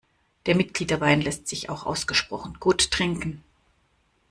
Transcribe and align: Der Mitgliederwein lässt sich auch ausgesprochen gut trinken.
Der 0.47 0.55
Mitgliederwein 0.55 1.21
lässt 1.21 1.47
sich 1.47 1.69
auch 1.69 1.85
ausgesprochen 1.85 2.57
gut 2.59 2.89
trinken. 2.89 3.43